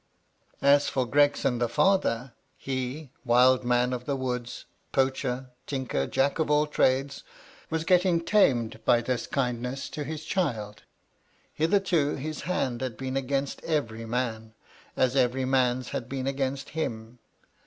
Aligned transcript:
As 0.63 0.89
for 0.89 1.05
Gregson 1.05 1.59
the 1.59 1.69
father— 1.69 2.33
he— 2.57 3.11
wild 3.23 3.63
man 3.63 3.93
of 3.93 4.05
the 4.05 4.15
woods, 4.15 4.65
poacher, 4.91 5.51
tinker, 5.67 6.07
jack 6.07 6.39
of 6.39 6.49
all 6.49 6.65
trades— 6.65 7.23
was 7.69 7.83
getting 7.83 8.19
tamed 8.19 8.79
hy 8.87 9.01
this 9.01 9.27
kindness 9.27 9.89
to 9.89 10.03
his 10.03 10.25
child. 10.25 10.81
Hitherto 11.53 12.15
his 12.15 12.41
hand 12.49 12.81
had 12.81 12.97
been 12.97 13.15
against 13.15 13.63
every 13.63 14.05
man, 14.05 14.55
as 14.97 15.15
every 15.15 15.45
man's 15.45 15.89
had 15.89 16.09
been 16.09 16.25
against 16.25 16.69
him. 16.69 17.19